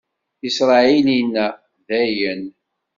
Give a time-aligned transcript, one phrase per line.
[0.47, 1.47] Isṛayil inna:
[1.87, 2.43] Dayen!